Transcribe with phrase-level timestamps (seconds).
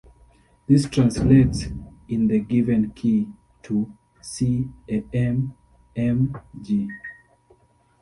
[0.65, 1.65] This translates
[2.07, 3.27] in the given key
[3.61, 5.51] to C-Am-Em-G.